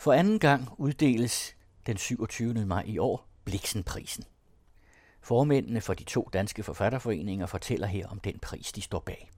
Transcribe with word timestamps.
For 0.00 0.12
anden 0.12 0.38
gang 0.38 0.68
uddeles 0.78 1.56
den 1.86 1.96
27. 1.96 2.66
maj 2.66 2.84
i 2.86 2.98
år 2.98 3.28
Bliksenprisen. 3.44 4.24
Formændene 5.22 5.80
for 5.80 5.94
de 5.94 6.04
to 6.04 6.28
danske 6.32 6.62
forfatterforeninger 6.62 7.46
fortæller 7.46 7.86
her 7.86 8.06
om 8.08 8.18
den 8.18 8.34
pris, 8.42 8.72
de 8.72 8.80
står 8.80 9.02
bag. 9.06 9.30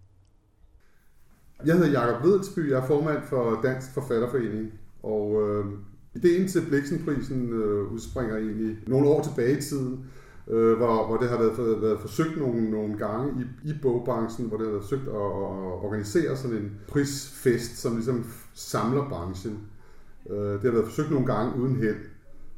Jeg 1.67 1.75
hedder 1.75 1.91
Jakob 1.91 2.25
Vedelsby, 2.25 2.71
jeg 2.71 2.79
er 2.79 2.87
formand 2.87 3.23
for 3.23 3.61
Dansk 3.63 3.95
Forfatterforening, 3.95 4.73
og 5.03 5.43
øh, 5.43 5.65
ideen 6.15 6.49
til 6.49 6.67
Bliksenprisen 6.69 7.53
øh, 7.53 7.93
udspringer 7.93 8.37
egentlig 8.37 8.77
nogle 8.87 9.09
år 9.09 9.23
tilbage 9.23 9.59
i 9.59 9.61
tiden, 9.61 10.05
øh, 10.49 10.77
hvor, 10.77 11.07
hvor 11.07 11.17
det 11.17 11.29
har 11.29 11.39
været, 11.39 11.83
været 11.83 12.01
forsøgt 12.01 12.39
nogle, 12.39 12.71
nogle 12.71 12.99
gange 12.99 13.43
i, 13.43 13.69
i 13.69 13.73
bogbranchen, 13.83 14.49
hvor 14.49 14.57
det 14.57 14.67
har 14.67 14.71
været 14.73 14.85
forsøgt 14.85 15.09
at, 15.09 15.15
at 15.15 15.73
organisere 15.87 16.37
sådan 16.37 16.57
en 16.57 16.81
prisfest, 16.89 17.77
som 17.77 17.95
ligesom 17.95 18.27
samler 18.55 19.09
branchen. 19.09 19.72
Øh, 20.31 20.53
det 20.53 20.63
har 20.63 20.71
været 20.71 20.85
forsøgt 20.85 21.11
nogle 21.11 21.27
gange 21.27 21.61
uden 21.61 21.77
held. 21.77 21.97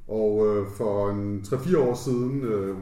Og 0.08 0.46
øh, 0.46 0.66
for 0.76 1.10
en 1.10 1.40
3-4 1.40 1.78
år 1.78 1.94
siden 1.94 2.44
øh, 2.44 2.76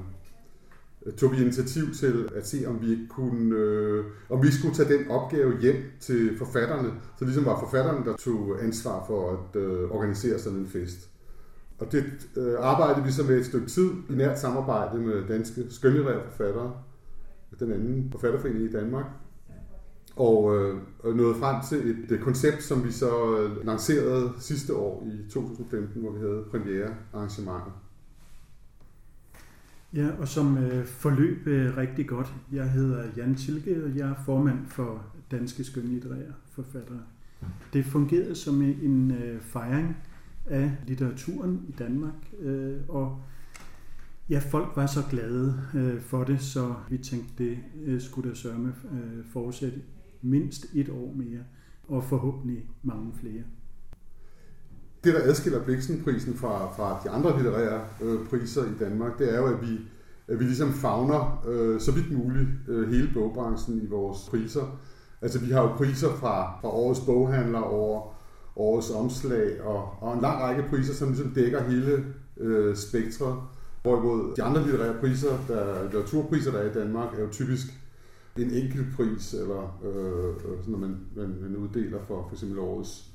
tog 1.16 1.32
vi 1.32 1.36
initiativ 1.36 1.94
til 1.94 2.28
at 2.36 2.46
se, 2.46 2.64
om 2.66 2.80
vi 2.80 2.90
ikke 2.90 3.08
kunne, 3.08 3.56
øh, 3.56 4.04
om 4.30 4.42
vi 4.42 4.50
skulle 4.50 4.74
tage 4.74 4.98
den 4.98 5.10
opgave 5.10 5.60
hjem 5.60 5.76
til 6.00 6.38
forfatterne. 6.38 6.92
Så 7.18 7.24
ligesom 7.24 7.44
var 7.44 7.60
forfatterne, 7.60 8.04
der 8.04 8.16
tog 8.16 8.62
ansvar 8.62 9.04
for 9.06 9.30
at 9.32 9.60
øh, 9.60 9.90
organisere 9.90 10.38
sådan 10.38 10.58
en 10.58 10.68
fest. 10.68 11.08
Og 11.78 11.92
det 11.92 12.04
øh, 12.36 12.54
arbejdede 12.58 13.06
vi 13.06 13.12
så 13.12 13.22
med 13.22 13.38
et 13.38 13.46
stykke 13.46 13.66
tid 13.66 13.90
i 14.10 14.12
nært 14.14 14.38
samarbejde 14.38 14.98
med 14.98 15.28
danske 15.28 15.64
skønlitterære 15.70 16.22
forfattere, 16.30 16.72
den 17.60 17.72
anden 17.72 18.08
forfatterforening 18.12 18.64
i 18.64 18.72
Danmark 18.72 19.06
og 20.16 20.56
øh, 20.56 21.16
nåede 21.16 21.34
frem 21.34 21.62
til 21.68 21.90
et, 21.90 22.12
et 22.12 22.20
koncept, 22.20 22.62
som 22.62 22.84
vi 22.84 22.92
så 22.92 23.36
øh, 23.36 23.66
lancerede 23.66 24.32
sidste 24.38 24.76
år 24.76 25.06
i 25.06 25.30
2015, 25.30 26.00
hvor 26.02 26.10
vi 26.10 26.20
havde 26.20 26.44
premiere 26.50 26.94
arrangementer. 27.12 27.82
Ja, 29.94 30.08
og 30.18 30.28
som 30.28 30.58
øh, 30.58 30.86
forløb 30.86 31.46
øh, 31.46 31.76
rigtig 31.76 32.08
godt. 32.08 32.34
Jeg 32.52 32.70
hedder 32.70 33.04
Jan 33.16 33.34
Tilke, 33.34 33.84
og 33.84 33.96
jeg 33.96 34.08
er 34.08 34.14
formand 34.24 34.66
for 34.66 35.02
Danske 35.30 35.64
Skønlitterære 35.64 36.32
Forfattere. 36.50 37.02
Det 37.72 37.84
fungerede 37.84 38.34
som 38.34 38.62
øh, 38.62 38.84
en 38.84 39.10
øh, 39.10 39.40
fejring 39.40 39.96
af 40.46 40.72
litteraturen 40.86 41.66
i 41.68 41.72
Danmark, 41.72 42.14
øh, 42.38 42.76
og 42.88 43.20
ja, 44.30 44.38
folk 44.38 44.68
var 44.76 44.86
så 44.86 45.00
glade 45.10 45.62
øh, 45.74 46.00
for 46.00 46.24
det, 46.24 46.40
så 46.40 46.74
vi 46.90 46.98
tænkte, 46.98 47.44
det 47.44 47.58
øh, 47.84 48.00
skulle 48.00 48.30
der 48.30 48.36
sørme 48.36 48.74
øh, 48.92 49.24
fortsætte 49.32 49.78
mindst 50.22 50.66
et 50.74 50.88
år 50.88 51.12
mere, 51.16 51.40
og 51.88 52.04
forhåbentlig 52.04 52.70
mange 52.82 53.12
flere. 53.20 53.42
Det, 55.04 55.14
der 55.14 55.20
adskiller 55.22 55.64
Bliksenprisen 55.64 56.34
fra, 56.34 56.72
fra 56.76 57.00
de 57.04 57.10
andre 57.10 57.36
litterære 57.36 57.80
øh, 58.02 58.26
priser 58.28 58.64
i 58.64 58.74
Danmark, 58.80 59.18
det 59.18 59.34
er 59.34 59.38
jo, 59.38 59.46
at 59.46 59.62
vi, 59.62 59.80
at 60.28 60.38
vi 60.38 60.44
ligesom 60.44 60.72
fagner 60.72 61.44
øh, 61.48 61.80
så 61.80 61.92
vidt 61.92 62.12
muligt 62.12 62.48
øh, 62.68 62.90
hele 62.90 63.10
bogbranchen 63.14 63.82
i 63.82 63.86
vores 63.86 64.18
priser. 64.30 64.80
Altså 65.22 65.38
vi 65.38 65.50
har 65.50 65.62
jo 65.62 65.68
priser 65.68 66.08
fra, 66.08 66.60
fra 66.60 66.68
årets 66.68 67.00
boghandler 67.00 67.58
over 67.58 68.14
årets 68.56 68.90
omslag 68.90 69.62
og, 69.62 69.88
og 70.00 70.14
en 70.14 70.20
lang 70.20 70.40
række 70.40 70.64
priser, 70.70 70.94
som 70.94 71.08
ligesom 71.08 71.30
dækker 71.30 71.62
hele 71.62 72.04
øh, 72.36 72.76
spektret. 72.76 73.36
Hvorimod 73.82 74.34
de 74.36 74.42
andre 74.42 74.62
litterære 74.62 75.00
priser, 75.00 75.38
der, 75.48 75.82
litteraturpriser, 75.82 76.52
der 76.52 76.58
er 76.58 76.70
i 76.70 76.74
Danmark, 76.74 77.14
er 77.14 77.22
jo 77.22 77.28
typisk 77.30 77.66
en 78.36 78.50
enkelt 78.50 78.86
pris, 78.96 79.34
eller 79.34 79.80
øh, 79.84 80.28
øh 80.28 80.58
sådan, 80.58 80.72
når 80.72 80.78
man, 80.78 80.96
man, 81.16 81.36
man 81.40 81.56
uddeler 81.56 81.98
for 82.06 82.26
for 82.28 82.32
eksempel 82.32 82.58
årets 82.58 83.12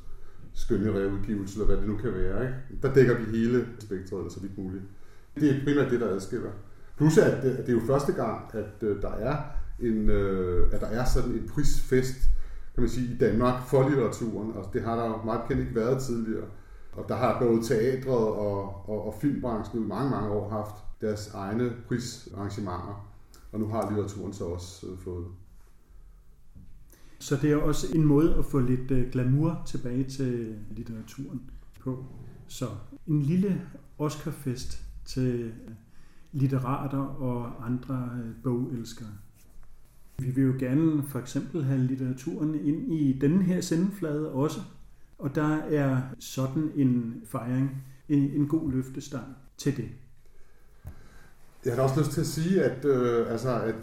skønne 0.54 1.12
udgivelse, 1.14 1.56
eller 1.56 1.66
hvad 1.66 1.78
det 1.78 1.88
nu 1.88 1.98
kan 1.98 2.14
være. 2.14 2.44
Ikke? 2.44 2.56
Der 2.82 2.94
dækker 2.94 3.18
vi 3.18 3.38
hele 3.38 3.68
spektret, 3.80 4.32
så 4.32 4.40
vidt 4.40 4.58
muligt. 4.58 4.84
Det 5.36 5.50
er 5.50 5.64
primært 5.66 5.92
det, 5.92 6.00
der 6.00 6.10
adskiller. 6.10 6.52
Plus 6.98 7.18
at 7.18 7.44
det, 7.44 7.50
at 7.50 7.66
det 7.66 7.70
er 7.70 7.74
jo 7.74 7.86
første 7.88 8.12
gang, 8.12 8.42
at 8.54 8.84
øh, 8.84 9.02
der 9.02 9.12
er 9.12 9.38
en, 9.80 10.10
øh, 10.10 10.74
at 10.74 10.82
der 10.82 10.88
er 10.88 11.06
sådan 11.06 11.32
en 11.32 11.50
prisfest, 11.54 12.22
kan 12.74 12.84
man 12.84 12.90
sige, 12.90 13.14
i 13.14 13.18
Danmark 13.18 13.68
for 13.68 13.90
litteraturen. 13.90 14.54
og 14.54 14.70
det 14.74 14.82
har 14.82 14.96
der 14.96 15.06
jo 15.06 15.24
meget 15.26 15.42
kendt 15.48 15.62
ikke 15.62 15.76
været 15.76 16.02
tidligere. 16.02 16.46
Og 16.94 17.06
der 17.10 17.16
har 17.16 17.40
både 17.40 17.64
teatret 17.64 18.28
og, 18.28 18.90
og, 18.90 19.08
og 19.08 19.16
filmbranchen 19.22 19.84
i 19.84 19.88
mange, 19.88 20.12
mange 20.12 20.30
år 20.30 20.50
haft 20.50 20.76
deres 21.02 21.32
egne 21.34 21.72
prisarrangementer. 21.88 23.08
Og 23.52 23.60
nu 23.60 23.68
har 23.68 23.90
litteraturen 23.90 24.34
så 24.34 24.46
også 24.46 24.88
øh, 24.88 24.98
fået 24.98 25.26
Så 27.20 27.38
det 27.42 27.52
er 27.52 27.58
også 27.58 27.88
en 27.96 28.06
måde 28.06 28.36
at 28.36 28.46
få 28.46 28.60
lidt 28.60 28.92
øh, 28.92 29.12
glamour 29.12 29.62
tilbage 29.66 30.04
til 30.04 30.56
litteraturen 30.72 31.42
på. 31.80 32.06
Så 32.48 32.66
en 33.08 33.22
lille 33.22 33.62
Oscarfest 33.98 34.84
til 35.06 35.40
øh, 35.40 35.54
litterater 36.32 36.98
og 36.98 37.66
andre 37.66 38.10
øh, 38.24 38.44
bogelskere. 38.44 39.10
Vi 40.20 40.30
vil 40.30 40.44
jo 40.44 40.54
gerne 40.60 41.04
for 41.04 41.20
eksempel 41.20 41.64
have 41.64 41.80
litteraturen 41.80 42.56
ind 42.56 42.94
i 42.94 43.20
denne 43.20 43.44
her 43.44 43.62
sendeflade 43.62 44.32
også. 44.32 44.60
Og 45.18 45.36
der 45.36 45.56
er 45.58 46.02
sådan 46.20 46.72
en 46.76 47.22
fejring 47.26 47.84
en 48.10 48.48
god 48.48 48.72
løftestang 48.72 49.26
til 49.58 49.78
det. 49.78 49.90
Jeg 51.68 51.76
har 51.76 51.84
også 51.84 52.00
lyst 52.00 52.12
til 52.12 52.22
at 52.22 52.28
sige, 52.28 52.64
at, 52.64 52.86
øh, 52.86 53.32
altså, 53.32 53.62
at 53.62 53.76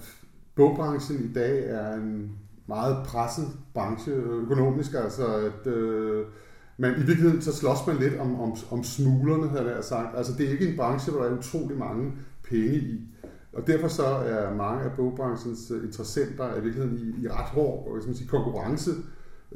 bogbranchen 0.54 1.24
i 1.24 1.32
dag 1.32 1.64
er 1.70 1.94
en 1.94 2.32
meget 2.66 3.06
presset 3.06 3.46
branche 3.74 4.12
økonomisk. 4.12 4.94
Altså, 4.94 5.26
at, 5.26 5.72
øh, 5.72 6.26
men 6.76 6.90
i 6.90 7.02
virkeligheden 7.02 7.42
så 7.42 7.56
slås 7.56 7.86
man 7.86 7.96
lidt 7.96 8.16
om, 8.20 8.40
om, 8.40 8.56
om 8.70 8.84
smuglerne, 8.84 9.48
havde 9.48 9.74
jeg 9.74 9.84
sagt. 9.84 10.16
Altså, 10.16 10.32
det 10.38 10.46
er 10.46 10.50
ikke 10.50 10.68
en 10.68 10.76
branche, 10.76 11.12
hvor 11.12 11.22
der 11.22 11.30
er 11.30 11.38
utrolig 11.38 11.78
mange 11.78 12.12
penge 12.44 12.74
i. 12.74 13.00
Og 13.52 13.66
derfor 13.66 13.88
så 13.88 14.04
er 14.06 14.54
mange 14.54 14.84
af 14.84 14.90
bogbranchens 14.96 15.70
interessenter 15.70 16.56
i 16.56 16.60
virkeligheden 16.60 16.98
i, 16.98 17.24
i 17.24 17.28
ret 17.28 17.50
hård 17.50 18.00
skal 18.00 18.08
man 18.08 18.16
sige, 18.16 18.28
konkurrence 18.28 18.90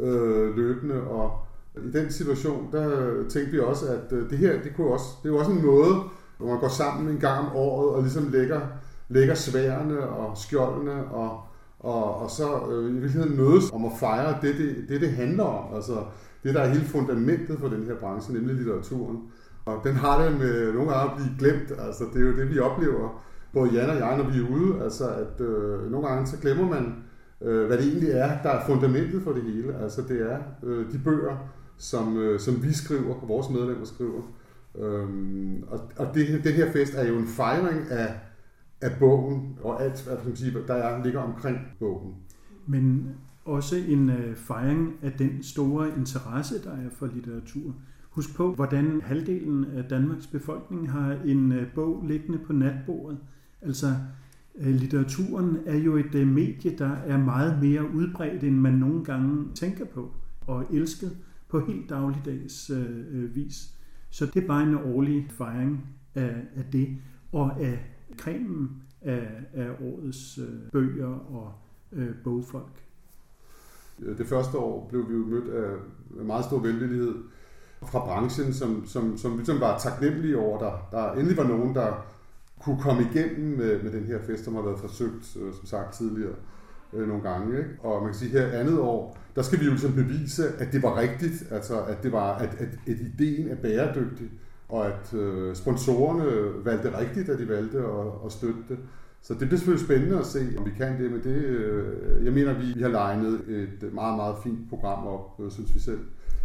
øh, 0.01 0.57
løbende. 0.57 1.03
Og 1.03 1.39
i 1.77 1.91
den 1.93 2.13
situation, 2.13 2.73
der 2.73 3.11
tænkte 3.29 3.53
vi 3.53 3.61
også, 3.61 3.87
at 3.87 4.13
øh, 4.13 4.31
det 4.31 4.39
her, 4.39 4.63
det, 4.63 4.77
kunne 4.77 4.93
også, 4.93 5.07
det 5.23 5.29
er 5.29 5.33
jo 5.33 5.39
også 5.39 5.51
en 5.51 5.67
måde, 5.67 5.95
hvor 6.39 6.47
man 6.47 6.61
går 6.61 6.69
sammen 6.69 7.09
en 7.09 7.21
gang 7.21 7.49
om 7.49 7.57
året 7.57 7.95
og 7.95 8.03
ligesom 8.03 8.29
lægger, 8.29 8.61
lægger 9.09 9.35
sværene 9.35 10.01
og 10.01 10.39
skjoldene 10.39 11.05
og, 11.05 11.41
og, 11.79 12.15
og 12.15 12.31
så 12.31 12.67
øh, 12.71 12.91
i 12.91 12.93
virkeligheden 12.93 13.37
mødes 13.37 13.71
om 13.73 13.85
at 13.85 13.93
fejre 14.01 14.37
det 14.43 14.55
det, 14.59 14.77
det, 14.89 15.01
det 15.01 15.11
handler 15.11 15.45
om. 15.45 15.75
Altså 15.75 16.05
det, 16.43 16.55
der 16.55 16.61
er 16.61 16.69
hele 16.69 16.85
fundamentet 16.85 17.59
for 17.59 17.69
den 17.69 17.83
her 17.85 17.95
branche, 17.95 18.35
nemlig 18.35 18.55
litteraturen. 18.55 19.19
Og 19.65 19.81
den 19.85 19.95
har 19.95 20.25
det 20.25 20.39
med 20.39 20.73
nogle 20.73 20.91
gange 20.91 21.11
at 21.11 21.17
blive 21.17 21.39
glemt. 21.39 21.81
Altså 21.87 22.05
det 22.15 22.23
er 22.23 22.27
jo 22.27 22.37
det, 22.37 22.51
vi 22.51 22.59
oplever, 22.59 23.23
både 23.53 23.71
Jan 23.71 23.91
og 23.91 23.97
jeg, 23.97 24.17
når 24.17 24.31
vi 24.31 24.39
er 24.39 24.49
ude. 24.51 24.83
Altså 24.85 25.09
at 25.09 25.41
øh, 25.41 25.91
nogle 25.91 26.09
gange 26.09 26.27
så 26.27 26.37
glemmer 26.37 26.69
man, 26.69 26.95
øh, 27.43 27.67
hvad 27.67 27.79
det 27.79 27.87
egentlig 27.87 28.11
er, 28.11 28.43
der 28.43 28.51
er 28.51 28.67
fundamentet 28.67 29.23
for 29.23 29.33
det 29.33 29.43
hele. 29.43 29.75
Altså 29.83 30.03
det 30.03 30.33
er 30.33 30.39
øh, 30.63 30.93
de 30.93 30.99
bøger, 31.05 31.37
som, 31.79 32.17
øh, 32.17 32.41
som 32.41 32.63
vi 32.63 32.73
skriver, 32.73 33.15
og 33.15 33.29
vores 33.29 33.51
medlemmer 33.51 33.85
skriver. 33.85 34.23
Øhm, 34.75 35.63
og 35.63 35.81
og 35.97 36.15
det, 36.15 36.45
den 36.45 36.53
her 36.53 36.73
fest 36.73 36.95
er 36.95 37.09
jo 37.09 37.19
en 37.19 37.27
fejring 37.27 37.91
af, 37.91 38.15
af 38.81 38.91
bogen, 38.99 39.59
og 39.63 39.83
alt, 39.83 40.05
hvad 40.05 40.17
man 40.25 40.37
sige, 40.37 40.57
der 40.67 40.75
er, 40.75 41.05
ligger 41.05 41.21
omkring 41.21 41.59
bogen. 41.79 42.15
Men 42.67 43.09
også 43.45 43.77
en 43.77 44.11
øh, 44.11 44.37
fejring 44.37 44.93
af 45.03 45.13
den 45.13 45.43
store 45.43 45.89
interesse, 45.97 46.65
der 46.65 46.71
er 46.71 46.91
for 46.93 47.07
litteratur. 47.07 47.75
Husk 48.11 48.37
på, 48.37 48.55
hvordan 48.55 49.01
halvdelen 49.05 49.65
af 49.65 49.85
Danmarks 49.85 50.27
befolkning 50.27 50.91
har 50.91 51.17
en 51.25 51.53
øh, 51.53 51.73
bog 51.75 52.05
liggende 52.07 52.39
på 52.39 52.53
natbordet. 52.53 53.19
Altså, 53.63 53.87
øh, 54.59 54.75
litteraturen 54.75 55.59
er 55.67 55.77
jo 55.77 55.97
et 55.97 56.15
øh, 56.15 56.29
medie, 56.29 56.79
der 56.79 56.91
er 56.91 57.19
meget 57.19 57.63
mere 57.63 57.91
udbredt, 57.95 58.45
end 58.45 58.57
man 58.57 58.73
nogle 58.73 59.05
gange 59.05 59.55
tænker 59.55 59.85
på, 59.85 60.11
og 60.47 60.65
elsket 60.73 61.17
på 61.49 61.61
helt 61.61 61.91
dagligdags 61.91 62.71
øh, 62.71 63.05
øh, 63.11 63.35
vis. 63.35 63.78
Så 64.11 64.27
det 64.27 64.43
er 64.43 64.47
bare 64.47 64.63
en 64.63 64.75
årlig 64.75 65.31
fejring 65.31 65.87
af, 66.15 66.35
af 66.57 66.65
det, 66.73 66.97
og 67.33 67.61
af 67.61 67.79
kremen 68.19 68.83
af, 69.03 69.29
af 69.55 69.71
årets 69.81 70.39
øh, 70.39 70.71
bøger 70.73 71.35
og 71.35 71.53
øh, 71.93 72.15
bogfolk. 72.25 72.83
Det 74.19 74.27
første 74.27 74.59
år 74.59 74.89
blev 74.89 75.09
vi 75.09 75.15
jo 75.15 75.25
mødt 75.27 75.49
af 75.49 75.77
meget 76.25 76.45
stor 76.45 76.59
velvillighed 76.59 77.15
fra 77.83 78.05
branchen, 78.05 78.53
som, 78.53 78.87
som, 78.87 79.17
som 79.17 79.37
ligesom 79.37 79.61
var 79.61 79.79
taknemmelige 79.79 80.39
over, 80.39 80.59
der, 80.59 80.89
der 80.91 81.13
endelig 81.13 81.37
var 81.37 81.49
nogen, 81.49 81.75
der 81.75 82.07
kunne 82.61 82.81
komme 82.81 83.03
igennem 83.03 83.57
med, 83.57 83.83
med 83.83 83.93
den 83.93 84.05
her 84.05 84.23
fest, 84.23 84.45
som 84.45 84.55
har 84.55 84.63
været 84.63 84.79
forsøgt, 84.79 85.37
øh, 85.41 85.55
som 85.55 85.67
sagt 85.67 85.95
tidligere, 85.95 86.35
øh, 86.93 87.09
nogle 87.09 87.23
gange. 87.23 87.59
Ikke? 87.59 87.71
Og 87.83 88.03
man 88.03 88.13
kan 88.13 88.19
sige, 88.19 88.31
her 88.31 88.59
andet 88.61 88.79
år, 88.79 89.19
der 89.37 89.43
skal 89.43 89.61
vi 89.61 89.65
jo 89.65 89.71
ligesom 89.71 89.93
bevise, 89.93 90.49
at 90.59 90.73
det 90.73 90.83
var 90.83 91.01
rigtigt, 91.01 91.45
altså 91.51 91.83
at 91.83 92.03
det 92.03 92.13
var, 92.13 92.35
at, 92.35 92.51
at, 92.59 92.69
at 92.87 92.97
ideen 93.01 93.49
er 93.49 93.57
bæredygtig, 93.57 94.31
og 94.69 94.87
at 94.87 95.15
øh, 95.15 95.57
sponsorerne 95.57 96.25
valgte 96.65 96.99
rigtigt, 96.99 97.29
at 97.29 97.39
de 97.39 97.49
valgte 97.49 97.79
at, 97.79 98.07
at 98.27 98.33
støtte 98.33 98.61
det. 98.69 98.79
Så 99.23 99.35
det 99.35 99.49
bliver 99.49 99.57
selvfølgelig 99.57 99.87
spændende 99.87 100.19
at 100.19 100.27
se, 100.27 100.47
om 100.59 100.65
vi 100.65 100.71
kan 100.71 101.03
det 101.03 101.11
med 101.11 101.21
det. 101.21 101.45
Øh, 101.45 102.25
jeg 102.25 102.33
mener, 102.33 102.59
vi, 102.59 102.73
vi 102.75 102.83
har 102.83 102.89
legnet 102.89 103.41
et 103.49 103.93
meget, 103.93 104.17
meget 104.17 104.37
fint 104.43 104.69
program 104.69 105.07
op, 105.07 105.41
øh, 105.41 105.51
synes 105.51 105.75
vi 105.75 105.81
selv. 105.81 106.01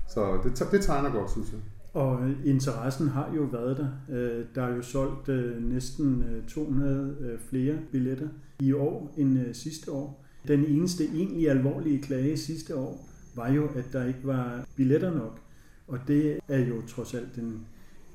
Så 0.09 0.39
det, 0.43 0.71
det 0.71 0.81
tegner 0.81 1.11
godt, 1.11 1.31
synes 1.31 1.51
jeg. 1.51 1.59
Og 1.93 2.29
øh, 2.29 2.35
interessen 2.45 3.07
har 3.07 3.31
jo 3.35 3.41
været 3.41 3.77
der. 3.77 4.15
Øh, 4.15 4.45
der 4.55 4.63
er 4.63 4.75
jo 4.75 4.81
solgt 4.81 5.29
øh, 5.29 5.63
næsten 5.63 6.25
200 6.47 7.39
flere 7.49 7.75
billetter 7.91 8.27
i 8.59 8.73
år 8.73 9.13
end 9.17 9.53
sidste 9.53 9.91
år. 9.91 10.25
Den 10.47 10.65
eneste 10.65 11.05
egentlig 11.05 11.49
alvorlige 11.49 12.01
klage 12.01 12.37
sidste 12.37 12.75
år 12.75 13.09
var 13.35 13.51
jo, 13.51 13.67
at 13.75 13.85
der 13.93 14.05
ikke 14.05 14.19
var 14.23 14.65
billetter 14.75 15.13
nok. 15.13 15.39
Og 15.87 15.99
det 16.07 16.39
er 16.47 16.59
jo 16.59 16.81
trods 16.87 17.13
alt 17.13 17.35
en, 17.37 17.65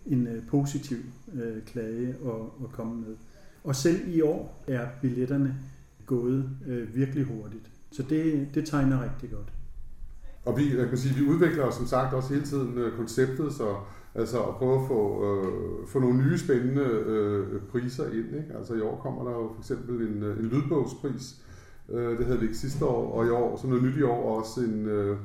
en 0.07 0.27
øh, 0.27 0.47
positiv 0.47 0.97
øh, 1.35 1.63
klage 1.67 2.09
at, 2.09 2.65
at 2.65 2.73
komme 2.73 3.01
med. 3.01 3.17
Og 3.65 3.77
selv 3.77 4.09
i 4.09 4.21
år 4.21 4.65
er 4.67 4.87
billetterne 5.03 5.57
gået 6.07 6.51
øh, 6.67 6.97
virkelig 6.97 7.25
hurtigt. 7.25 7.71
Så 7.91 8.03
det, 8.03 8.49
det 8.55 8.67
tegner 8.67 9.03
rigtig 9.03 9.31
godt. 9.31 9.53
Og 10.45 10.59
vi, 10.59 10.79
jeg 10.79 10.89
kan 10.89 10.99
sige, 10.99 11.15
vi 11.15 11.31
udvikler 11.31 11.71
som 11.71 11.87
sagt 11.87 12.15
også 12.15 12.35
hele 12.35 12.47
tiden 12.47 12.79
øh, 12.79 12.97
konceptet, 12.97 13.53
så 13.53 13.77
altså 14.15 14.43
at 14.43 14.55
prøve 14.55 14.83
at 14.83 14.89
få, 14.89 15.25
øh, 15.27 15.87
få 15.87 15.99
nogle 15.99 16.25
nye 16.25 16.39
spændende 16.39 16.83
øh, 16.83 17.61
priser 17.63 18.05
ind. 18.05 18.37
Ikke? 18.37 18.55
Altså 18.59 18.75
i 18.75 18.81
år 18.81 19.01
kommer 19.03 19.25
der 19.25 19.31
jo 19.31 19.51
for 19.55 19.61
eksempel 19.61 20.07
en, 20.09 20.23
en 20.23 20.49
lydbogspris, 20.53 21.43
øh, 21.93 22.19
det 22.19 22.27
havde 22.27 22.39
vi 22.39 22.47
ikke 22.47 22.59
sidste 22.59 22.85
år, 22.85 23.13
og 23.13 23.27
i 23.27 23.31
år, 23.31 23.57
som 23.57 23.71
noget 23.71 23.85
nyt 23.85 23.97
i 23.97 24.03
år, 24.03 24.39
også 24.39 24.61
en, 24.61 24.87
øh, 24.87 25.17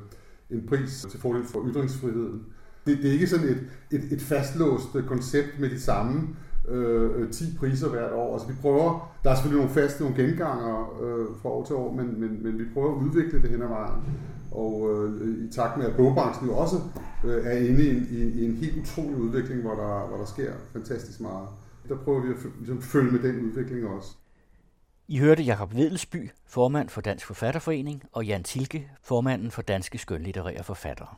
en 0.50 0.66
pris 0.68 1.06
til 1.10 1.20
fordel 1.20 1.44
for 1.44 1.68
ytringsfriheden. 1.68 2.42
Det, 2.86 2.98
det 2.98 3.08
er 3.08 3.12
ikke 3.12 3.26
sådan 3.26 3.48
et, 3.48 3.66
et, 3.90 4.12
et 4.12 4.20
fastlåst 4.20 4.88
koncept 5.06 5.60
med 5.60 5.70
de 5.70 5.80
samme 5.80 6.36
øh, 6.68 7.30
10 7.30 7.56
priser 7.58 7.88
hvert 7.88 8.12
år. 8.12 8.32
Altså 8.32 8.48
vi 8.48 8.54
prøver, 8.60 9.14
der 9.24 9.30
er 9.30 9.34
selvfølgelig 9.34 9.64
nogle 9.64 9.80
faste, 9.80 10.02
nogle 10.02 10.16
genganger 10.16 11.02
øh, 11.02 11.26
fra 11.42 11.48
år 11.48 11.64
til 11.64 11.74
år, 11.74 11.92
men, 11.92 12.20
men, 12.20 12.42
men 12.42 12.58
vi 12.58 12.64
prøver 12.74 12.96
at 12.96 13.02
udvikle 13.02 13.42
det 13.42 13.50
hen 13.50 13.62
ad 13.62 13.68
vejen. 13.68 14.02
Og 14.50 14.90
øh, 14.92 15.44
i 15.44 15.52
takt 15.52 15.78
med, 15.78 15.86
at 15.86 15.96
bogbranchen 15.96 16.48
jo 16.48 16.56
også 16.56 16.76
øh, 17.24 17.46
er 17.46 17.58
inde 17.58 17.84
i 17.84 17.96
en, 17.96 18.06
i, 18.10 18.40
i 18.40 18.44
en 18.44 18.54
helt 18.54 18.76
utrolig 18.82 19.16
udvikling, 19.16 19.62
hvor 19.62 19.74
der, 19.74 20.08
hvor 20.08 20.16
der 20.16 20.24
sker 20.24 20.52
fantastisk 20.72 21.20
meget. 21.20 21.48
Der 21.88 21.96
prøver 21.96 22.20
vi 22.20 22.28
at 22.28 22.36
ligesom, 22.58 22.82
følge 22.82 23.10
med 23.10 23.20
den 23.20 23.44
udvikling 23.44 23.86
også. 23.86 24.16
I 25.08 25.18
hørte 25.18 25.42
Jakob 25.42 25.74
Vedelsby, 25.74 26.30
formand 26.46 26.88
for 26.88 27.00
Dansk 27.00 27.26
Forfatterforening, 27.26 28.02
og 28.12 28.26
Jan 28.26 28.44
Tilke, 28.44 28.90
formanden 29.02 29.50
for 29.50 29.62
Danske 29.62 29.98
Skønlitterære 29.98 30.64
Forfattere. 30.64 31.14